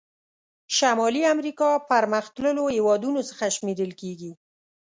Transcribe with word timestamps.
شمالي 0.77 1.21
امریکا 1.33 1.69
پرمختللو 1.89 2.65
هېوادونو 2.77 3.21
څخه 3.29 3.45
شمیرل 3.55 3.91
کیږي. 4.01 4.31